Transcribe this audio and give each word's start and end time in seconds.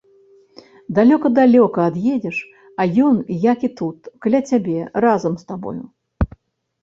Далёка, 0.99 1.27
далёка 1.39 1.79
ад'едзеш, 1.89 2.37
а 2.83 2.87
ён 3.07 3.15
як 3.43 3.59
і 3.67 3.69
тут, 3.81 3.99
каля 4.27 4.39
цябе, 4.53 4.75
разам 5.05 5.33
з 5.43 5.45
табою. 5.53 5.83